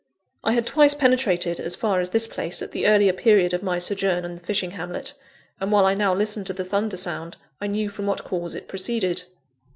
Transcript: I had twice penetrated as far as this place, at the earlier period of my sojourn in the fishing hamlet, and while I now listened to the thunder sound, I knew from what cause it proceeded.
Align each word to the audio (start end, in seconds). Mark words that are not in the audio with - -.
I 0.43 0.53
had 0.53 0.65
twice 0.65 0.95
penetrated 0.95 1.59
as 1.59 1.75
far 1.75 1.99
as 1.99 2.09
this 2.09 2.25
place, 2.27 2.63
at 2.63 2.71
the 2.71 2.87
earlier 2.87 3.13
period 3.13 3.53
of 3.53 3.61
my 3.61 3.77
sojourn 3.77 4.25
in 4.25 4.33
the 4.33 4.41
fishing 4.41 4.71
hamlet, 4.71 5.13
and 5.59 5.71
while 5.71 5.85
I 5.85 5.93
now 5.93 6.11
listened 6.15 6.47
to 6.47 6.53
the 6.53 6.65
thunder 6.65 6.97
sound, 6.97 7.37
I 7.61 7.67
knew 7.67 7.87
from 7.87 8.07
what 8.07 8.23
cause 8.23 8.55
it 8.55 8.67
proceeded. 8.67 9.25